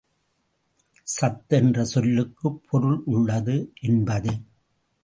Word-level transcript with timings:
சத் 1.07 1.47
என்ற 1.47 1.85
சொல்லுக்குப் 1.85 2.61
பொருள் 2.69 3.01
உள்ளது 3.05 3.71
என்பது. 3.81 4.33